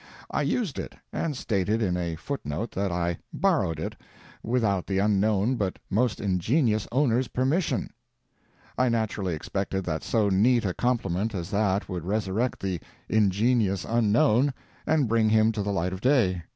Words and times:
I 0.31 0.41
used 0.41 0.79
it, 0.79 0.95
and 1.13 1.37
stated 1.37 1.79
in 1.79 1.95
a 1.95 2.15
foot 2.15 2.43
note 2.43 2.71
that 2.71 2.91
I 2.91 3.19
"borrowed 3.31 3.79
it, 3.79 3.95
without 4.41 4.87
the 4.87 4.97
unknown 4.97 5.57
but 5.57 5.77
most 5.91 6.19
ingenious 6.19 6.87
owner's 6.91 7.27
permission." 7.27 7.91
I 8.79 8.89
naturally 8.89 9.35
expected 9.35 9.83
that 9.85 10.01
so 10.01 10.27
neat 10.27 10.65
a 10.65 10.73
compliment 10.73 11.35
as 11.35 11.51
that 11.51 11.87
would 11.87 12.03
resurrect 12.03 12.61
the 12.61 12.79
"ingenious 13.09 13.85
unknown," 13.87 14.55
and 14.87 15.07
bring 15.07 15.29
him 15.29 15.51
to 15.51 15.61
the 15.61 15.71
light 15.71 15.93
of 15.93 16.01
day. 16.01 16.45